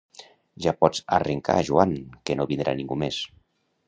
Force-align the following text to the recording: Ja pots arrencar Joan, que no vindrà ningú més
Ja 0.65 0.71
pots 0.83 1.01
arrencar 1.17 1.57
Joan, 1.67 1.93
que 2.31 2.37
no 2.39 2.47
vindrà 2.53 2.73
ningú 2.81 2.99
més 3.03 3.21